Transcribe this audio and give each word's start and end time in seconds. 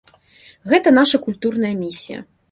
Гэта 0.71 0.93
наша 0.99 1.19
культурная 1.25 1.71
місія. 1.83 2.19